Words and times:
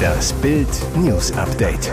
Das 0.00 0.32
Bild 0.34 0.68
News 0.96 1.32
Update. 1.32 1.92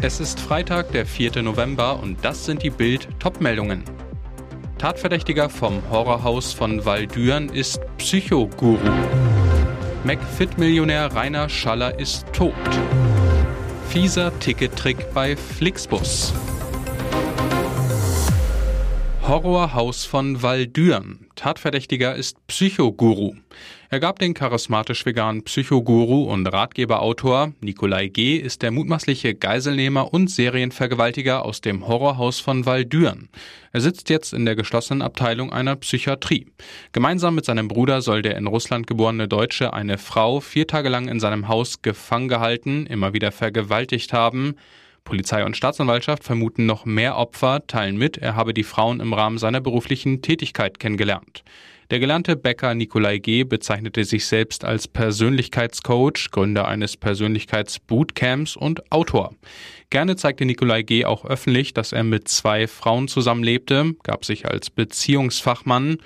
Es 0.00 0.20
ist 0.20 0.40
Freitag, 0.40 0.92
der 0.92 1.06
4. 1.06 1.42
November 1.42 2.00
und 2.02 2.24
das 2.24 2.44
sind 2.44 2.62
die 2.62 2.70
Bild 2.70 3.08
Topmeldungen. 3.18 3.82
Tatverdächtiger 4.78 5.48
vom 5.48 5.82
Horrorhaus 5.90 6.52
von 6.52 6.84
Waldüren 6.84 7.48
ist 7.48 7.80
Psychoguru. 7.98 8.78
McFit-Millionär 10.04 11.14
Rainer 11.14 11.48
Schaller 11.48 11.98
ist 11.98 12.26
tot. 12.32 12.54
Fieser 13.88 14.38
Tickettrick 14.38 15.12
bei 15.14 15.36
Flixbus. 15.36 16.32
Horrorhaus 19.28 20.04
von 20.04 20.40
Waldüren. 20.42 21.26
Tatverdächtiger 21.34 22.14
ist 22.14 22.46
Psychoguru. 22.46 23.34
Er 23.90 23.98
gab 23.98 24.20
den 24.20 24.34
charismatisch 24.34 25.04
veganen 25.04 25.42
Psychoguru 25.42 26.30
und 26.30 26.46
Ratgeberautor 26.46 27.52
Nikolai 27.60 28.06
G. 28.06 28.36
ist 28.36 28.62
der 28.62 28.70
mutmaßliche 28.70 29.34
Geiselnehmer 29.34 30.14
und 30.14 30.30
Serienvergewaltiger 30.30 31.44
aus 31.44 31.60
dem 31.60 31.88
Horrorhaus 31.88 32.38
von 32.38 32.66
Waldüren. 32.66 33.28
Er 33.72 33.80
sitzt 33.80 34.10
jetzt 34.10 34.32
in 34.32 34.44
der 34.44 34.54
geschlossenen 34.54 35.02
Abteilung 35.02 35.52
einer 35.52 35.74
Psychiatrie. 35.74 36.46
Gemeinsam 36.92 37.34
mit 37.34 37.46
seinem 37.46 37.66
Bruder 37.66 38.02
soll 38.02 38.22
der 38.22 38.36
in 38.36 38.46
Russland 38.46 38.86
geborene 38.86 39.26
Deutsche 39.26 39.72
eine 39.72 39.98
Frau 39.98 40.38
vier 40.38 40.68
Tage 40.68 40.88
lang 40.88 41.08
in 41.08 41.18
seinem 41.18 41.48
Haus 41.48 41.82
gefangen 41.82 42.28
gehalten, 42.28 42.86
immer 42.86 43.12
wieder 43.12 43.32
vergewaltigt 43.32 44.12
haben. 44.12 44.54
Polizei 45.06 45.42
und 45.42 45.56
Staatsanwaltschaft 45.56 46.22
vermuten 46.22 46.66
noch 46.66 46.84
mehr 46.84 47.16
Opfer, 47.16 47.66
teilen 47.66 47.96
mit, 47.96 48.18
er 48.18 48.36
habe 48.36 48.52
die 48.52 48.64
Frauen 48.64 49.00
im 49.00 49.14
Rahmen 49.14 49.38
seiner 49.38 49.62
beruflichen 49.62 50.20
Tätigkeit 50.20 50.78
kennengelernt. 50.78 51.42
Der 51.90 52.00
gelernte 52.00 52.34
Bäcker 52.34 52.74
Nikolai 52.74 53.18
G. 53.18 53.44
bezeichnete 53.44 54.04
sich 54.04 54.26
selbst 54.26 54.64
als 54.64 54.88
Persönlichkeitscoach, 54.88 56.32
Gründer 56.32 56.66
eines 56.66 56.96
Persönlichkeitsbootcamps 56.96 58.56
und 58.56 58.90
Autor. 58.90 59.36
Gerne 59.88 60.16
zeigte 60.16 60.44
Nikolai 60.44 60.82
G. 60.82 61.04
auch 61.04 61.24
öffentlich, 61.24 61.74
dass 61.74 61.92
er 61.92 62.02
mit 62.02 62.26
zwei 62.26 62.66
Frauen 62.66 63.06
zusammenlebte, 63.06 63.94
gab 64.02 64.24
sich 64.24 64.46
als 64.46 64.68
Beziehungsfachmann 64.68 65.98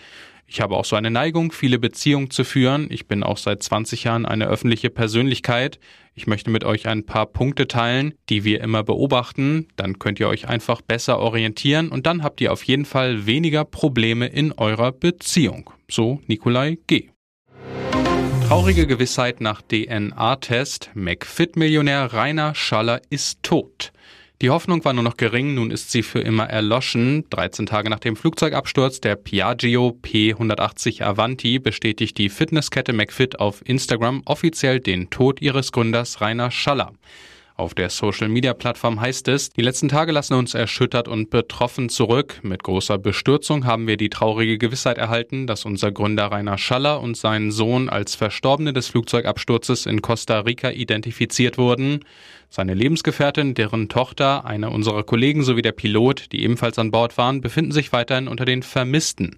ich 0.53 0.61
habe 0.61 0.77
auch 0.77 0.85
so 0.85 0.97
eine 0.97 1.13
Neigung, 1.13 1.53
viele 1.53 1.79
Beziehungen 1.79 2.31
zu 2.31 2.43
führen. 2.43 2.89
Ich 2.91 3.07
bin 3.07 3.23
auch 3.23 3.37
seit 3.37 3.63
20 3.63 4.03
Jahren 4.03 4.27
eine 4.27 4.49
öffentliche 4.49 4.91
Persönlichkeit. 4.91 5.79
Ich 6.15 6.27
möchte 6.27 6.51
mit 6.51 6.65
euch 6.65 6.89
ein 6.89 7.07
paar 7.07 7.27
Punkte 7.27 7.69
teilen, 7.69 8.15
die 8.29 8.43
wir 8.43 8.61
immer 8.61 8.83
beobachten. 8.83 9.69
Dann 9.77 10.01
könnt 10.01 10.19
ihr 10.19 10.27
euch 10.27 10.49
einfach 10.49 10.81
besser 10.81 11.21
orientieren 11.21 11.89
und 11.89 12.05
dann 12.05 12.25
habt 12.25 12.41
ihr 12.41 12.53
auf 12.53 12.65
jeden 12.65 12.85
Fall 12.85 13.27
weniger 13.27 13.65
Probleme 13.65 14.27
in 14.27 14.51
eurer 14.51 14.91
Beziehung. 14.91 15.71
So 15.89 16.21
Nikolai 16.27 16.79
G. 16.89 17.11
Traurige 18.49 18.89
Gewissheit 18.89 19.41
nach 19.41 19.63
DNA-Test. 19.63 20.91
McFit-Millionär 20.95 22.13
Rainer 22.13 22.57
Schaller 22.57 23.01
ist 23.09 23.45
tot. 23.45 23.93
Die 24.43 24.49
Hoffnung 24.49 24.83
war 24.87 24.95
nur 24.95 25.03
noch 25.03 25.19
gering, 25.19 25.55
nun 25.55 25.71
ist 25.71 25.91
sie 25.91 26.03
für 26.03 26.21
immer 26.21 26.49
erloschen. 26.49 27.29
13 27.29 27.67
Tage 27.67 27.91
nach 27.91 27.99
dem 27.99 28.17
Flugzeugabsturz 28.17 28.99
der 29.03 29.17
Piaggio 29.17 29.99
P180 30.03 31.03
Avanti 31.03 31.59
bestätigt 31.59 32.17
die 32.17 32.31
Fitnesskette 32.31 32.95
McFit 32.95 33.39
auf 33.39 33.61
Instagram 33.69 34.23
offiziell 34.25 34.81
den 34.81 35.11
Tod 35.11 35.43
ihres 35.43 35.73
Gründers 35.73 36.23
Rainer 36.23 36.51
Schaller. 36.51 36.95
Auf 37.61 37.75
der 37.75 37.91
Social-Media-Plattform 37.91 39.03
heißt 39.03 39.29
es, 39.29 39.51
die 39.51 39.61
letzten 39.61 39.91
Tage 39.91 40.13
lassen 40.13 40.33
uns 40.33 40.55
erschüttert 40.55 41.09
und 41.09 41.29
betroffen 41.29 41.91
zurück. 41.91 42.41
Mit 42.43 42.63
großer 42.63 42.97
Bestürzung 42.97 43.67
haben 43.67 43.87
wir 43.87 43.99
die 43.99 44.09
traurige 44.09 44.57
Gewissheit 44.57 44.97
erhalten, 44.97 45.47
dass 45.47 45.67
unser 45.67 45.93
Gründer 45.93 46.33
Rainer 46.33 46.57
Schaller 46.57 47.03
und 47.03 47.19
sein 47.19 47.51
Sohn 47.51 47.91
als 47.91 48.15
Verstorbene 48.15 48.73
des 48.73 48.89
Flugzeugabsturzes 48.89 49.85
in 49.85 50.01
Costa 50.01 50.41
Rica 50.41 50.71
identifiziert 50.71 51.59
wurden. 51.59 52.01
Seine 52.49 52.73
Lebensgefährtin, 52.73 53.53
deren 53.53 53.91
Tochter, 53.91 54.47
einer 54.47 54.73
unserer 54.73 55.03
Kollegen 55.03 55.43
sowie 55.43 55.61
der 55.61 55.73
Pilot, 55.73 56.33
die 56.33 56.43
ebenfalls 56.43 56.79
an 56.79 56.91
Bord 56.91 57.19
waren, 57.19 57.43
befinden 57.43 57.73
sich 57.73 57.93
weiterhin 57.93 58.27
unter 58.27 58.47
den 58.47 58.63
Vermissten. 58.63 59.37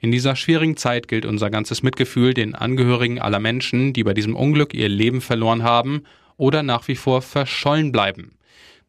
In 0.00 0.10
dieser 0.10 0.34
schwierigen 0.34 0.76
Zeit 0.76 1.06
gilt 1.06 1.24
unser 1.24 1.48
ganzes 1.48 1.84
Mitgefühl 1.84 2.34
den 2.34 2.56
Angehörigen 2.56 3.20
aller 3.20 3.38
Menschen, 3.38 3.92
die 3.92 4.02
bei 4.02 4.14
diesem 4.14 4.34
Unglück 4.34 4.74
ihr 4.74 4.88
Leben 4.88 5.20
verloren 5.20 5.62
haben 5.62 6.02
oder 6.36 6.62
nach 6.62 6.88
wie 6.88 6.96
vor 6.96 7.22
verschollen 7.22 7.92
bleiben. 7.92 8.36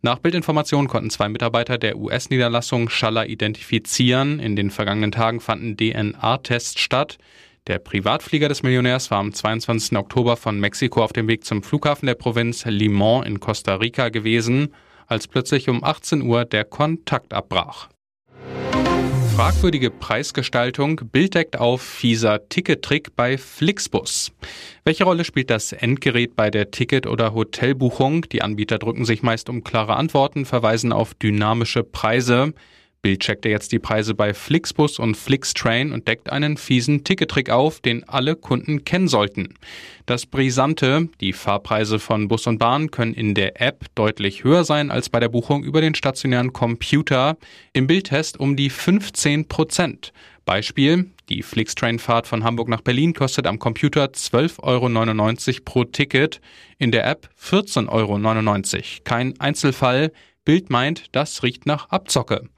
Nach 0.01 0.19
Bildinformationen 0.19 0.89
konnten 0.89 1.09
zwei 1.09 1.29
Mitarbeiter 1.29 1.77
der 1.77 1.97
US-Niederlassung 1.97 2.89
Schaller 2.89 3.27
identifizieren. 3.27 4.39
In 4.39 4.57
den 4.57 4.69
vergangenen 4.69 5.13
Tagen 5.13 5.39
fanden 5.39 5.77
DNA-Tests 5.77 6.81
statt. 6.81 7.17
Der 7.67 7.79
Privatflieger 7.79 8.49
des 8.49 8.63
Millionärs 8.63 9.09
war 9.11 9.19
am 9.19 9.33
22. 9.33 9.97
Oktober 9.97 10.35
von 10.35 10.59
Mexiko 10.59 11.01
auf 11.01 11.13
dem 11.13 11.29
Weg 11.29 11.45
zum 11.45 11.63
Flughafen 11.63 12.07
der 12.07 12.15
Provinz 12.15 12.65
Limon 12.65 13.25
in 13.25 13.39
Costa 13.39 13.75
Rica 13.75 14.09
gewesen, 14.09 14.73
als 15.07 15.29
plötzlich 15.29 15.69
um 15.69 15.81
18 15.81 16.21
Uhr 16.21 16.43
der 16.43 16.65
Kontakt 16.65 17.33
abbrach. 17.33 17.87
Fragwürdige 19.35 19.89
Preisgestaltung, 19.89 21.01
Bild 21.11 21.33
deckt 21.33 21.57
auf 21.57 21.81
fieser 21.81 22.47
Tickettrick 22.49 23.15
bei 23.15 23.39
Flixbus. 23.39 24.31
Welche 24.85 25.05
Rolle 25.05 25.25
spielt 25.25 25.49
das 25.49 25.71
Endgerät 25.71 26.35
bei 26.35 26.51
der 26.51 26.69
Ticket- 26.69 27.07
oder 27.07 27.33
Hotelbuchung? 27.33 28.29
Die 28.29 28.43
Anbieter 28.43 28.77
drücken 28.77 29.05
sich 29.05 29.23
meist 29.23 29.49
um 29.49 29.63
klare 29.63 29.95
Antworten, 29.95 30.45
verweisen 30.45 30.93
auf 30.93 31.15
dynamische 31.15 31.83
Preise. 31.83 32.53
Bild 33.03 33.19
checkte 33.19 33.49
jetzt 33.49 33.73
die 33.73 33.79
Preise 33.79 34.15
bei 34.15 34.33
Flixbus 34.33 34.97
und 34.97 35.17
Flixtrain 35.17 35.91
und 35.91 36.07
deckt 36.07 36.31
einen 36.31 36.55
fiesen 36.55 37.03
Tickettrick 37.03 37.49
auf, 37.49 37.81
den 37.81 38.07
alle 38.07 38.37
Kunden 38.37 38.85
kennen 38.85 39.09
sollten. 39.09 39.55
Das 40.05 40.25
Brisante, 40.25 41.09
die 41.19 41.33
Fahrpreise 41.33 41.99
von 41.99 42.29
Bus 42.29 42.47
und 42.47 42.59
Bahn 42.59 42.91
können 42.91 43.13
in 43.13 43.35
der 43.35 43.61
App 43.61 43.87
deutlich 43.95 44.45
höher 44.45 44.63
sein 44.63 44.89
als 44.89 45.09
bei 45.09 45.19
der 45.19 45.27
Buchung 45.27 45.65
über 45.65 45.81
den 45.81 45.95
stationären 45.95 46.53
Computer. 46.53 47.35
Im 47.73 47.87
Bildtest 47.87 48.39
um 48.39 48.55
die 48.55 48.69
15 48.69 49.49
Prozent. 49.49 50.13
Beispiel, 50.45 51.11
die 51.27 51.43
Flixtrain-Fahrt 51.43 52.25
von 52.25 52.45
Hamburg 52.45 52.69
nach 52.69 52.81
Berlin 52.81 53.13
kostet 53.13 53.47
am 53.47 53.59
Computer 53.59 54.05
12,99 54.05 55.49
Euro 55.49 55.61
pro 55.65 55.83
Ticket, 55.83 56.39
in 56.77 56.91
der 56.91 57.05
App 57.05 57.29
14,99 57.37 57.89
Euro. 57.89 59.01
Kein 59.03 59.37
Einzelfall, 59.41 60.13
Bild 60.45 60.69
meint, 60.69 61.05
das 61.13 61.41
riecht 61.41 61.65
nach 61.65 61.89
Abzocke. 61.89 62.49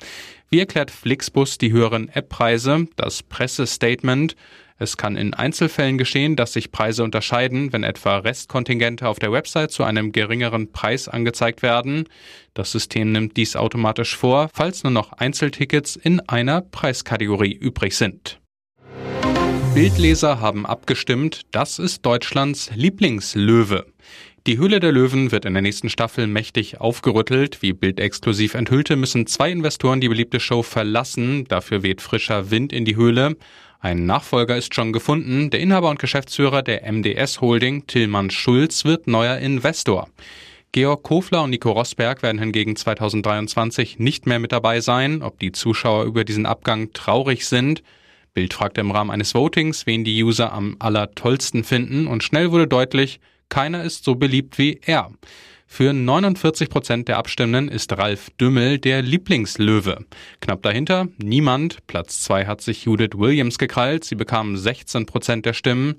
Wie 0.49 0.59
erklärt 0.59 0.91
Flixbus 0.91 1.57
die 1.57 1.71
höheren 1.71 2.09
App-Preise? 2.09 2.87
Das 2.95 3.23
Pressestatement. 3.23 4.35
Es 4.77 4.97
kann 4.97 5.15
in 5.15 5.33
Einzelfällen 5.33 5.97
geschehen, 5.97 6.35
dass 6.35 6.53
sich 6.53 6.71
Preise 6.71 7.03
unterscheiden, 7.03 7.71
wenn 7.71 7.83
etwa 7.83 8.17
Restkontingente 8.17 9.07
auf 9.07 9.19
der 9.19 9.31
Website 9.31 9.71
zu 9.71 9.83
einem 9.83 10.11
geringeren 10.11 10.71
Preis 10.71 11.07
angezeigt 11.07 11.61
werden. 11.61 12.09
Das 12.53 12.73
System 12.73 13.13
nimmt 13.13 13.37
dies 13.37 13.55
automatisch 13.55 14.17
vor, 14.17 14.49
falls 14.53 14.83
nur 14.83 14.91
noch 14.91 15.13
Einzeltickets 15.13 15.95
in 15.95 16.19
einer 16.21 16.61
Preiskategorie 16.61 17.53
übrig 17.53 17.95
sind. 17.95 18.41
Bildleser 19.73 20.39
haben 20.39 20.65
abgestimmt, 20.65 21.41
das 21.51 21.79
ist 21.79 22.05
Deutschlands 22.05 22.69
Lieblingslöwe. 22.75 23.85
Die 24.47 24.59
Höhle 24.59 24.79
der 24.79 24.91
Löwen 24.91 25.31
wird 25.31 25.45
in 25.45 25.53
der 25.53 25.63
nächsten 25.63 25.89
Staffel 25.89 26.27
mächtig 26.27 26.79
aufgerüttelt. 26.79 27.63
Wie 27.63 27.73
Bild 27.73 27.99
exklusiv 27.99 28.53
enthüllte, 28.53 28.95
müssen 28.95 29.25
zwei 29.25 29.49
Investoren 29.49 30.01
die 30.01 30.07
beliebte 30.07 30.39
Show 30.39 30.61
verlassen. 30.61 31.45
Dafür 31.47 31.81
weht 31.81 31.99
frischer 31.99 32.51
Wind 32.51 32.71
in 32.71 32.85
die 32.85 32.95
Höhle. 32.95 33.37
Ein 33.79 34.05
Nachfolger 34.05 34.55
ist 34.55 34.75
schon 34.75 34.93
gefunden. 34.93 35.49
Der 35.49 35.61
Inhaber 35.61 35.89
und 35.89 35.97
Geschäftsführer 35.97 36.61
der 36.61 36.83
MDS 36.91 37.41
Holding, 37.41 37.87
Tillmann 37.87 38.29
Schulz, 38.29 38.85
wird 38.85 39.07
neuer 39.07 39.37
Investor. 39.37 40.09
Georg 40.73 41.01
Kofler 41.01 41.41
und 41.41 41.49
Nico 41.49 41.71
Rosberg 41.71 42.21
werden 42.21 42.37
hingegen 42.37 42.75
2023 42.75 43.97
nicht 43.97 44.27
mehr 44.27 44.37
mit 44.37 44.51
dabei 44.51 44.79
sein. 44.79 45.23
Ob 45.23 45.39
die 45.39 45.53
Zuschauer 45.53 46.03
über 46.03 46.23
diesen 46.23 46.45
Abgang 46.45 46.93
traurig 46.93 47.47
sind? 47.47 47.81
Bild 48.35 48.53
fragte 48.53 48.81
im 48.81 48.91
Rahmen 48.91 49.09
eines 49.09 49.33
Votings, 49.33 49.87
wen 49.87 50.03
die 50.03 50.23
User 50.23 50.53
am 50.53 50.75
allertollsten 50.77 51.63
finden 51.63 52.05
und 52.05 52.23
schnell 52.23 52.51
wurde 52.51 52.67
deutlich, 52.67 53.19
keiner 53.49 53.83
ist 53.83 54.03
so 54.03 54.15
beliebt 54.15 54.57
wie 54.57 54.79
er. 54.85 55.11
Für 55.67 55.93
49 55.93 56.69
Prozent 56.69 57.07
der 57.07 57.17
Abstimmenden 57.17 57.67
ist 57.67 57.91
Ralf 57.97 58.29
Dümmel 58.39 58.79
der 58.79 59.01
Lieblingslöwe. 59.01 60.05
Knapp 60.39 60.61
dahinter 60.61 61.07
niemand. 61.17 61.85
Platz 61.87 62.21
zwei 62.21 62.45
hat 62.45 62.61
sich 62.61 62.85
Judith 62.85 63.17
Williams 63.17 63.57
gekrallt. 63.57 64.03
Sie 64.03 64.15
bekam 64.15 64.55
16 64.55 65.05
Prozent 65.05 65.45
der 65.45 65.53
Stimmen. 65.53 65.95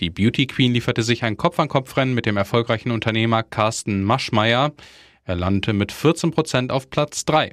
Die 0.00 0.10
Beauty 0.10 0.46
Queen 0.46 0.72
lieferte 0.72 1.02
sich 1.02 1.24
ein 1.24 1.36
Kopf-an-Kopf-Rennen 1.36 2.14
mit 2.14 2.24
dem 2.24 2.36
erfolgreichen 2.36 2.92
Unternehmer 2.92 3.42
Carsten 3.42 4.04
Maschmeyer. 4.04 4.72
Er 5.28 5.36
landete 5.36 5.74
mit 5.74 5.92
14 5.92 6.30
Prozent 6.30 6.72
auf 6.72 6.88
Platz 6.88 7.26
3. 7.26 7.52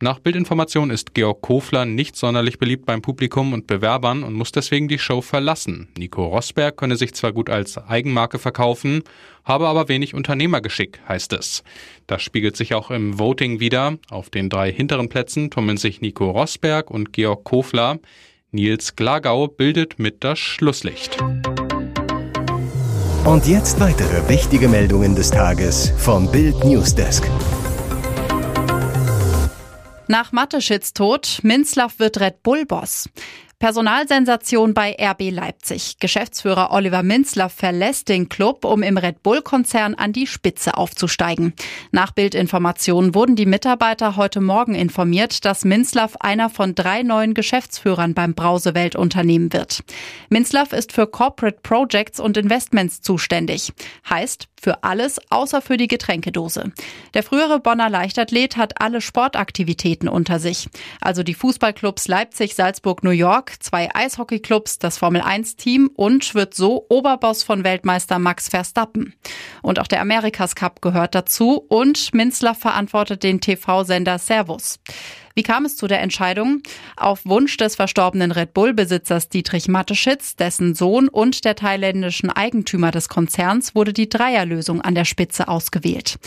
Nach 0.00 0.20
Bildinformation 0.20 0.88
ist 0.88 1.12
Georg 1.12 1.42
Kofler 1.42 1.84
nicht 1.84 2.16
sonderlich 2.16 2.58
beliebt 2.58 2.86
beim 2.86 3.02
Publikum 3.02 3.52
und 3.52 3.66
Bewerbern 3.66 4.22
und 4.22 4.32
muss 4.32 4.52
deswegen 4.52 4.88
die 4.88 4.98
Show 4.98 5.20
verlassen. 5.20 5.88
Nico 5.98 6.24
Rosberg 6.24 6.78
könne 6.78 6.96
sich 6.96 7.12
zwar 7.12 7.34
gut 7.34 7.50
als 7.50 7.76
Eigenmarke 7.76 8.38
verkaufen, 8.38 9.02
habe 9.44 9.68
aber 9.68 9.90
wenig 9.90 10.14
Unternehmergeschick, 10.14 10.98
heißt 11.06 11.34
es. 11.34 11.62
Das 12.06 12.22
spiegelt 12.22 12.56
sich 12.56 12.72
auch 12.72 12.90
im 12.90 13.18
Voting 13.18 13.60
wieder. 13.60 13.98
Auf 14.08 14.30
den 14.30 14.48
drei 14.48 14.72
hinteren 14.72 15.10
Plätzen 15.10 15.50
tummeln 15.50 15.76
sich 15.76 16.00
Nico 16.00 16.30
Rosberg 16.30 16.90
und 16.90 17.12
Georg 17.12 17.44
Kofler. 17.44 17.98
Nils 18.50 18.96
Glagau 18.96 19.46
bildet 19.46 19.98
mit 19.98 20.24
das 20.24 20.38
Schlusslicht. 20.38 21.18
Und 23.24 23.46
jetzt 23.46 23.78
weitere 23.80 24.28
wichtige 24.28 24.66
Meldungen 24.66 25.14
des 25.14 25.30
Tages 25.30 25.92
vom 25.98 26.30
Bild 26.32 26.64
Newsdesk. 26.64 27.22
Nach 30.08 30.32
Mateschitz 30.32 30.94
Tod, 30.94 31.38
Minzlaff 31.42 31.98
wird 31.98 32.18
Red 32.18 32.42
Bull-Boss. 32.42 33.08
Personalsensation 33.60 34.72
bei 34.72 34.96
RB 34.98 35.30
Leipzig. 35.30 35.98
Geschäftsführer 36.00 36.70
Oliver 36.72 37.02
Minzler 37.02 37.50
verlässt 37.50 38.08
den 38.08 38.30
Club, 38.30 38.64
um 38.64 38.82
im 38.82 38.96
Red 38.96 39.22
Bull-Konzern 39.22 39.94
an 39.94 40.14
die 40.14 40.26
Spitze 40.26 40.78
aufzusteigen. 40.78 41.52
Nach 41.90 42.10
Bildinformationen 42.12 43.14
wurden 43.14 43.36
die 43.36 43.44
Mitarbeiter 43.44 44.16
heute 44.16 44.40
Morgen 44.40 44.74
informiert, 44.74 45.44
dass 45.44 45.66
Minzlaff 45.66 46.16
einer 46.20 46.48
von 46.48 46.74
drei 46.74 47.02
neuen 47.02 47.34
Geschäftsführern 47.34 48.14
beim 48.14 48.32
Brausewelt-Unternehmen 48.32 49.52
wird. 49.52 49.84
Minzlaff 50.30 50.72
ist 50.72 50.92
für 50.92 51.06
Corporate 51.06 51.58
Projects 51.62 52.18
und 52.18 52.38
Investments 52.38 53.02
zuständig. 53.02 53.74
Heißt, 54.08 54.48
für 54.60 54.84
alles 54.84 55.18
außer 55.30 55.62
für 55.62 55.76
die 55.76 55.88
Getränkedose. 55.88 56.72
Der 57.14 57.22
frühere 57.22 57.60
Bonner 57.60 57.88
Leichtathlet 57.88 58.56
hat 58.56 58.80
alle 58.80 59.00
Sportaktivitäten 59.00 60.08
unter 60.08 60.38
sich. 60.38 60.68
Also 61.00 61.22
die 61.22 61.34
Fußballclubs 61.34 62.08
Leipzig, 62.08 62.54
Salzburg, 62.54 63.02
New 63.02 63.10
York, 63.10 63.49
zwei 63.58 63.88
Eishockeyclubs, 63.94 64.78
das 64.78 64.98
Formel-1-Team 64.98 65.90
und 65.94 66.34
wird 66.34 66.54
so 66.54 66.86
Oberboss 66.88 67.42
von 67.42 67.64
Weltmeister 67.64 68.18
Max 68.18 68.48
Verstappen. 68.48 69.14
Und 69.62 69.78
auch 69.78 69.86
der 69.86 70.00
Amerikas 70.00 70.54
Cup 70.54 70.80
gehört 70.80 71.14
dazu 71.14 71.64
und 71.68 72.14
Minzler 72.14 72.54
verantwortet 72.54 73.22
den 73.22 73.40
TV-Sender 73.40 74.18
Servus. 74.18 74.78
Wie 75.34 75.42
kam 75.42 75.64
es 75.64 75.76
zu 75.76 75.86
der 75.86 76.00
Entscheidung? 76.00 76.62
Auf 76.96 77.24
Wunsch 77.24 77.56
des 77.56 77.76
verstorbenen 77.76 78.32
Red 78.32 78.52
Bull-Besitzers 78.52 79.28
Dietrich 79.28 79.68
Mateschitz, 79.68 80.36
dessen 80.36 80.74
Sohn 80.74 81.08
und 81.08 81.44
der 81.44 81.56
thailändischen 81.56 82.30
Eigentümer 82.30 82.90
des 82.90 83.08
Konzerns 83.08 83.74
wurde 83.74 83.92
die 83.92 84.08
Dreierlösung 84.08 84.80
an 84.80 84.94
der 84.94 85.04
Spitze 85.04 85.48
ausgewählt. 85.48 86.18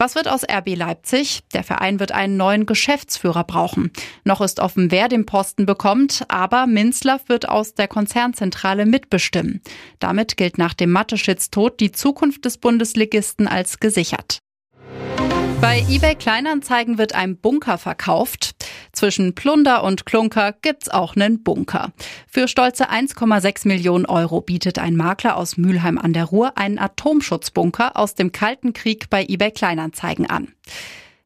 Was 0.00 0.14
wird 0.14 0.28
aus 0.28 0.44
RB 0.44 0.76
Leipzig? 0.76 1.40
Der 1.52 1.64
Verein 1.64 1.98
wird 1.98 2.12
einen 2.12 2.36
neuen 2.36 2.66
Geschäftsführer 2.66 3.42
brauchen. 3.42 3.90
Noch 4.22 4.40
ist 4.40 4.60
offen, 4.60 4.92
wer 4.92 5.08
den 5.08 5.26
Posten 5.26 5.66
bekommt, 5.66 6.24
aber 6.28 6.68
Minzlaff 6.68 7.28
wird 7.28 7.48
aus 7.48 7.74
der 7.74 7.88
Konzernzentrale 7.88 8.86
mitbestimmen. 8.86 9.60
Damit 9.98 10.36
gilt 10.36 10.56
nach 10.56 10.74
dem 10.74 10.92
Mateschitz-Tod 10.92 11.80
die 11.80 11.90
Zukunft 11.90 12.44
des 12.44 12.58
Bundesligisten 12.58 13.48
als 13.48 13.80
gesichert. 13.80 14.38
Bei 15.60 15.84
eBay 15.88 16.14
Kleinanzeigen 16.14 16.98
wird 16.98 17.16
ein 17.16 17.36
Bunker 17.36 17.78
verkauft. 17.78 18.52
Zwischen 18.98 19.36
Plunder 19.36 19.84
und 19.84 20.06
Klunker 20.06 20.50
gibt's 20.60 20.88
auch 20.88 21.14
einen 21.14 21.44
Bunker. 21.44 21.92
Für 22.26 22.48
stolze 22.48 22.90
1,6 22.90 23.68
Millionen 23.68 24.06
Euro 24.06 24.40
bietet 24.40 24.80
ein 24.80 24.96
Makler 24.96 25.36
aus 25.36 25.56
Mülheim 25.56 25.98
an 25.98 26.12
der 26.12 26.24
Ruhr 26.24 26.58
einen 26.58 26.80
Atomschutzbunker 26.80 27.96
aus 27.96 28.16
dem 28.16 28.32
Kalten 28.32 28.72
Krieg 28.72 29.08
bei 29.08 29.24
eBay 29.24 29.52
Kleinanzeigen 29.52 30.28
an. 30.28 30.48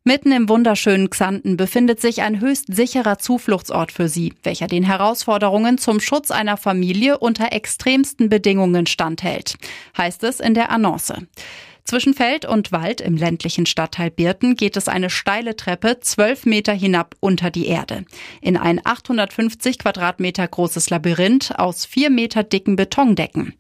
Mitten 0.05 0.33
im 0.33 0.51
wunderschönen 0.51 1.09
Xanten 1.09 1.57
befindet 1.57 1.99
sich 2.03 2.21
ein 2.21 2.43
höchst 2.43 2.67
sicherer 2.75 3.19
Zufluchtsort 3.19 3.91
für 3.91 4.09
Sie, 4.11 4.35
welcher 4.43 4.67
den 4.67 4.83
Herausforderungen 4.83 5.79
zum 5.79 5.99
Schutz 6.01 6.31
einer 6.31 6.59
Familie 6.59 7.17
unter 7.17 7.53
extremsten 7.53 8.29
Bedingungen 8.29 8.87
standhält, 8.87 9.55
heißt 9.97 10.25
es 10.25 10.41
in 10.41 10.53
der 10.53 10.71
Annonce. 10.71 11.15
Zwischen 11.85 12.15
Feld 12.15 12.45
und 12.45 12.73
Wald 12.73 13.01
im 13.01 13.17
ländlichen 13.17 13.67
Stadtteil 13.67 14.11
Birten 14.11 14.57
geht 14.57 14.77
es 14.77 14.89
eine 14.89 15.11
steile 15.11 15.57
Treppe 15.57 15.99
zwölf 16.01 16.47
Meter 16.47 16.73
hinab 16.73 17.17
unter 17.21 17.51
die 17.51 17.67
Erde. 17.67 18.05
In 18.41 18.57
ein 18.57 18.81
850 18.85 19.79
Quadratmeter 19.79 20.47
großes 20.47 20.91
Labyrinth 20.91 21.59
aus 21.59 21.85
vier 21.85 22.11
Meter 22.11 22.45
dicken 22.45 22.77
Betondecken. 22.77 23.55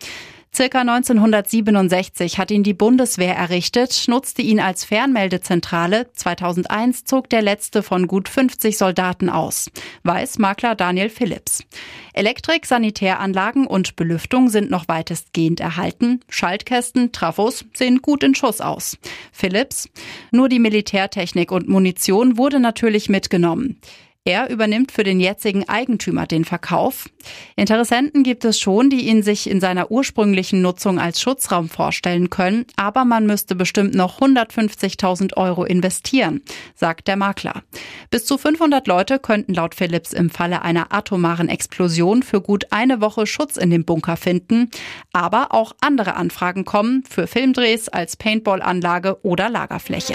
Circa 0.54 0.82
1967 0.82 2.36
hat 2.36 2.50
ihn 2.50 2.62
die 2.62 2.74
Bundeswehr 2.74 3.34
errichtet, 3.34 4.04
nutzte 4.08 4.42
ihn 4.42 4.60
als 4.60 4.84
Fernmeldezentrale. 4.84 6.12
2001 6.12 7.04
zog 7.06 7.30
der 7.30 7.40
letzte 7.40 7.82
von 7.82 8.06
gut 8.06 8.28
50 8.28 8.76
Soldaten 8.76 9.30
aus. 9.30 9.70
Weiß 10.02 10.38
Makler 10.38 10.74
Daniel 10.74 11.08
Phillips. 11.08 11.64
Elektrik, 12.12 12.66
Sanitäranlagen 12.66 13.66
und 13.66 13.96
Belüftung 13.96 14.50
sind 14.50 14.70
noch 14.70 14.88
weitestgehend 14.88 15.60
erhalten. 15.60 16.20
Schaltkästen, 16.28 17.12
Trafos 17.12 17.64
sehen 17.72 18.02
gut 18.02 18.22
in 18.22 18.34
Schuss 18.34 18.60
aus. 18.60 18.98
Phillips. 19.32 19.88
Nur 20.32 20.50
die 20.50 20.58
Militärtechnik 20.58 21.50
und 21.50 21.66
Munition 21.66 22.36
wurde 22.36 22.60
natürlich 22.60 23.08
mitgenommen. 23.08 23.80
Er 24.24 24.50
übernimmt 24.50 24.92
für 24.92 25.02
den 25.02 25.18
jetzigen 25.18 25.68
Eigentümer 25.68 26.28
den 26.28 26.44
Verkauf. 26.44 27.08
Interessenten 27.56 28.22
gibt 28.22 28.44
es 28.44 28.60
schon, 28.60 28.88
die 28.88 29.08
ihn 29.08 29.24
sich 29.24 29.50
in 29.50 29.60
seiner 29.60 29.90
ursprünglichen 29.90 30.62
Nutzung 30.62 31.00
als 31.00 31.20
Schutzraum 31.20 31.68
vorstellen 31.68 32.30
können, 32.30 32.66
aber 32.76 33.04
man 33.04 33.26
müsste 33.26 33.56
bestimmt 33.56 33.96
noch 33.96 34.20
150.000 34.20 35.36
Euro 35.36 35.64
investieren, 35.64 36.40
sagt 36.76 37.08
der 37.08 37.16
Makler. 37.16 37.64
Bis 38.10 38.24
zu 38.24 38.38
500 38.38 38.86
Leute 38.86 39.18
könnten 39.18 39.54
laut 39.54 39.74
Philips 39.74 40.12
im 40.12 40.30
Falle 40.30 40.62
einer 40.62 40.92
atomaren 40.92 41.48
Explosion 41.48 42.22
für 42.22 42.40
gut 42.40 42.66
eine 42.70 43.00
Woche 43.00 43.26
Schutz 43.26 43.56
in 43.56 43.70
dem 43.70 43.84
Bunker 43.84 44.16
finden, 44.16 44.70
aber 45.12 45.52
auch 45.52 45.72
andere 45.80 46.14
Anfragen 46.14 46.64
kommen 46.64 47.02
für 47.10 47.26
Filmdrehs 47.26 47.88
als 47.88 48.16
Paintballanlage 48.16 49.18
oder 49.24 49.48
Lagerfläche. 49.48 50.14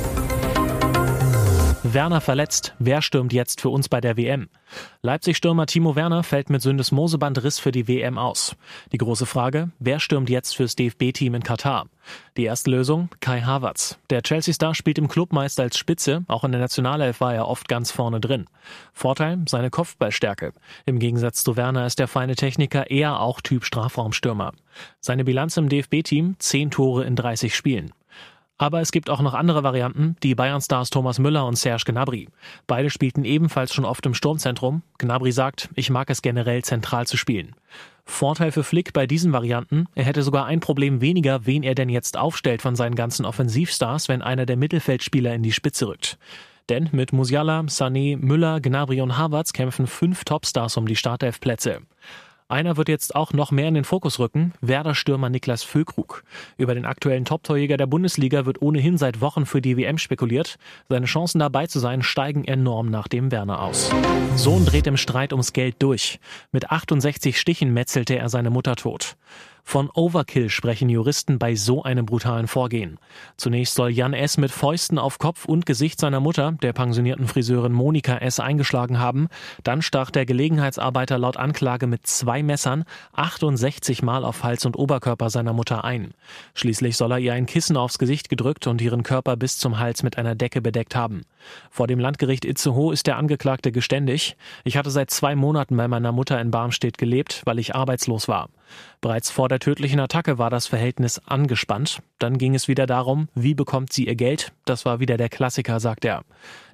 Werner 1.83 2.21
verletzt. 2.21 2.75
Wer 2.77 3.01
stürmt 3.01 3.33
jetzt 3.33 3.59
für 3.59 3.69
uns 3.69 3.89
bei 3.89 4.01
der 4.01 4.15
WM? 4.15 4.49
Leipzig-Stürmer 5.01 5.65
Timo 5.65 5.95
Werner 5.95 6.21
fällt 6.21 6.51
mit 6.51 6.61
Syndesmosebandriss 6.61 7.57
für 7.57 7.71
die 7.71 7.87
WM 7.87 8.19
aus. 8.19 8.55
Die 8.91 8.99
große 8.99 9.25
Frage, 9.25 9.71
wer 9.79 9.99
stürmt 9.99 10.29
jetzt 10.29 10.55
fürs 10.55 10.75
DFB-Team 10.75 11.33
in 11.33 11.41
Katar? 11.41 11.87
Die 12.37 12.43
erste 12.43 12.69
Lösung, 12.69 13.09
Kai 13.19 13.41
Havertz. 13.41 13.97
Der 14.11 14.21
Chelsea-Star 14.21 14.75
spielt 14.75 14.99
im 14.99 15.07
Club 15.07 15.33
meist 15.33 15.59
als 15.59 15.75
Spitze, 15.75 16.23
auch 16.27 16.43
in 16.43 16.51
der 16.51 16.61
Nationalelf 16.61 17.19
war 17.19 17.33
er 17.33 17.47
oft 17.47 17.67
ganz 17.67 17.89
vorne 17.89 18.19
drin. 18.19 18.45
Vorteil, 18.93 19.39
seine 19.49 19.71
Kopfballstärke. 19.71 20.53
Im 20.85 20.99
Gegensatz 20.99 21.43
zu 21.43 21.57
Werner 21.57 21.87
ist 21.87 21.97
der 21.97 22.07
feine 22.07 22.35
Techniker 22.35 22.91
eher 22.91 23.19
auch 23.19 23.41
Typ 23.41 23.65
Strafraumstürmer. 23.65 24.53
Seine 24.99 25.23
Bilanz 25.23 25.57
im 25.57 25.67
DFB-Team, 25.67 26.35
10 26.37 26.69
Tore 26.69 27.05
in 27.05 27.15
30 27.15 27.55
Spielen. 27.55 27.91
Aber 28.61 28.79
es 28.79 28.91
gibt 28.91 29.09
auch 29.09 29.21
noch 29.21 29.33
andere 29.33 29.63
Varianten, 29.63 30.15
die 30.21 30.35
Bayern-Stars 30.35 30.91
Thomas 30.91 31.17
Müller 31.17 31.47
und 31.47 31.57
Serge 31.57 31.83
Gnabry. 31.87 32.29
Beide 32.67 32.91
spielten 32.91 33.25
ebenfalls 33.25 33.73
schon 33.73 33.85
oft 33.85 34.05
im 34.05 34.13
Sturmzentrum. 34.13 34.83
Gnabry 34.99 35.31
sagt, 35.31 35.69
ich 35.73 35.89
mag 35.89 36.11
es 36.11 36.21
generell 36.21 36.63
zentral 36.63 37.07
zu 37.07 37.17
spielen. 37.17 37.55
Vorteil 38.05 38.51
für 38.51 38.63
Flick 38.63 38.93
bei 38.93 39.07
diesen 39.07 39.33
Varianten, 39.33 39.87
er 39.95 40.03
hätte 40.03 40.21
sogar 40.21 40.45
ein 40.45 40.59
Problem 40.59 41.01
weniger, 41.01 41.47
wen 41.47 41.63
er 41.63 41.73
denn 41.73 41.89
jetzt 41.89 42.17
aufstellt 42.17 42.61
von 42.61 42.75
seinen 42.75 42.93
ganzen 42.93 43.25
Offensivstars, 43.25 44.09
wenn 44.09 44.21
einer 44.21 44.45
der 44.45 44.57
Mittelfeldspieler 44.57 45.33
in 45.33 45.41
die 45.41 45.53
Spitze 45.53 45.87
rückt. 45.87 46.19
Denn 46.69 46.87
mit 46.91 47.13
Musiala, 47.13 47.61
Sané, 47.61 48.15
Müller, 48.15 48.61
Gnabry 48.61 49.01
und 49.01 49.17
Havertz 49.17 49.53
kämpfen 49.53 49.87
fünf 49.87 50.23
Topstars 50.23 50.77
um 50.77 50.85
die 50.85 50.95
Startelfplätze. 50.95 51.79
Einer 52.51 52.75
wird 52.75 52.89
jetzt 52.89 53.15
auch 53.15 53.31
noch 53.31 53.51
mehr 53.51 53.69
in 53.69 53.75
den 53.75 53.85
Fokus 53.85 54.19
rücken, 54.19 54.51
Werder-Stürmer 54.59 55.29
Niklas 55.29 55.63
Füllkrug. 55.63 56.25
Über 56.57 56.75
den 56.75 56.83
aktuellen 56.83 57.23
Top-Torjäger 57.23 57.77
der 57.77 57.87
Bundesliga 57.87 58.45
wird 58.45 58.61
ohnehin 58.61 58.97
seit 58.97 59.21
Wochen 59.21 59.45
für 59.45 59.61
die 59.61 59.77
WM 59.77 59.97
spekuliert. 59.97 60.57
Seine 60.89 61.05
Chancen 61.05 61.39
dabei 61.39 61.67
zu 61.67 61.79
sein 61.79 62.01
steigen 62.01 62.43
enorm 62.43 62.89
nach 62.89 63.07
dem 63.07 63.31
Werner 63.31 63.61
aus. 63.61 63.89
Sohn 64.35 64.65
dreht 64.65 64.85
im 64.85 64.97
Streit 64.97 65.31
ums 65.31 65.53
Geld 65.53 65.77
durch. 65.79 66.19
Mit 66.51 66.71
68 66.71 67.39
Stichen 67.39 67.73
metzelte 67.73 68.17
er 68.17 68.27
seine 68.27 68.49
Mutter 68.49 68.75
tot. 68.75 69.15
Von 69.63 69.89
Overkill 69.93 70.49
sprechen 70.49 70.89
Juristen 70.89 71.39
bei 71.39 71.55
so 71.55 71.83
einem 71.83 72.05
brutalen 72.05 72.47
Vorgehen. 72.47 72.97
Zunächst 73.37 73.75
soll 73.75 73.91
Jan 73.91 74.13
S. 74.13 74.37
mit 74.37 74.51
Fäusten 74.51 74.97
auf 74.97 75.19
Kopf 75.19 75.45
und 75.45 75.65
Gesicht 75.65 75.99
seiner 75.99 76.19
Mutter, 76.19 76.53
der 76.61 76.73
pensionierten 76.73 77.27
Friseurin 77.27 77.71
Monika 77.71 78.17
S. 78.17 78.39
eingeschlagen 78.39 78.99
haben. 78.99 79.27
Dann 79.63 79.81
stach 79.81 80.11
der 80.11 80.25
Gelegenheitsarbeiter 80.25 81.17
laut 81.17 81.37
Anklage 81.37 81.87
mit 81.87 82.07
zwei 82.07 82.43
Messern 82.43 82.83
68 83.13 84.01
Mal 84.01 84.25
auf 84.25 84.43
Hals 84.43 84.65
und 84.65 84.77
Oberkörper 84.77 85.29
seiner 85.29 85.53
Mutter 85.53 85.83
ein. 85.83 86.13
Schließlich 86.53 86.97
soll 86.97 87.13
er 87.13 87.19
ihr 87.19 87.33
ein 87.33 87.45
Kissen 87.45 87.77
aufs 87.77 87.99
Gesicht 87.99 88.29
gedrückt 88.29 88.67
und 88.67 88.81
ihren 88.81 89.03
Körper 89.03 89.37
bis 89.37 89.57
zum 89.57 89.79
Hals 89.79 90.03
mit 90.03 90.17
einer 90.17 90.35
Decke 90.35 90.61
bedeckt 90.61 90.95
haben. 90.95 91.21
Vor 91.69 91.87
dem 91.87 91.99
Landgericht 91.99 92.45
Itzehoe 92.45 92.93
ist 92.93 93.07
der 93.07 93.17
Angeklagte 93.17 93.71
geständig. 93.71 94.35
Ich 94.63 94.77
hatte 94.77 94.91
seit 94.91 95.09
zwei 95.09 95.35
Monaten 95.35 95.77
bei 95.77 95.87
meiner 95.87 96.11
Mutter 96.11 96.39
in 96.39 96.51
Barmstedt 96.51 96.97
gelebt, 96.97 97.41
weil 97.45 97.59
ich 97.59 97.75
arbeitslos 97.75 98.27
war. 98.27 98.49
Bereits 99.01 99.31
vor 99.31 99.49
der 99.49 99.59
tödlichen 99.59 99.99
Attacke 99.99 100.37
war 100.37 100.49
das 100.49 100.67
Verhältnis 100.67 101.19
angespannt. 101.25 102.01
Dann 102.19 102.37
ging 102.37 102.55
es 102.55 102.67
wieder 102.67 102.85
darum, 102.85 103.27
wie 103.35 103.55
bekommt 103.55 103.91
sie 103.91 104.07
ihr 104.07 104.15
Geld? 104.15 104.53
Das 104.65 104.85
war 104.85 104.99
wieder 104.99 105.17
der 105.17 105.29
Klassiker, 105.29 105.79
sagt 105.79 106.05
er. 106.05 106.23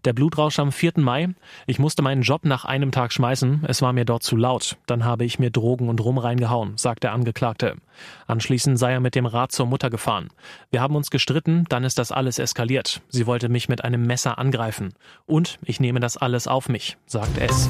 Der 0.07 0.13
Blutrausch 0.13 0.57
am 0.59 0.71
4. 0.71 0.93
Mai. 0.95 1.35
Ich 1.65 1.79
musste 1.79 2.01
meinen 2.01 2.21
Job 2.21 2.45
nach 2.45 2.63
einem 2.63 2.93
Tag 2.93 3.11
schmeißen. 3.11 3.65
Es 3.67 3.81
war 3.81 3.91
mir 3.91 4.05
dort 4.05 4.23
zu 4.23 4.37
laut. 4.37 4.77
Dann 4.85 5.03
habe 5.03 5.25
ich 5.25 5.37
mir 5.37 5.51
Drogen 5.51 5.89
und 5.89 5.99
Rum 5.99 6.17
reingehauen, 6.17 6.77
sagt 6.77 7.03
der 7.03 7.11
Angeklagte. 7.11 7.75
Anschließend 8.25 8.79
sei 8.79 8.93
er 8.93 9.01
mit 9.01 9.15
dem 9.15 9.25
Rad 9.25 9.51
zur 9.51 9.65
Mutter 9.65 9.89
gefahren. 9.89 10.29
Wir 10.71 10.79
haben 10.79 10.95
uns 10.95 11.09
gestritten, 11.09 11.65
dann 11.67 11.83
ist 11.83 11.97
das 11.97 12.13
alles 12.13 12.39
eskaliert. 12.39 13.01
Sie 13.09 13.27
wollte 13.27 13.49
mich 13.49 13.67
mit 13.67 13.83
einem 13.83 14.03
Messer 14.03 14.37
angreifen. 14.37 14.93
Und 15.25 15.59
ich 15.65 15.81
nehme 15.81 15.99
das 15.99 16.15
alles 16.15 16.47
auf 16.47 16.69
mich, 16.69 16.95
sagt 17.05 17.37
es. 17.39 17.69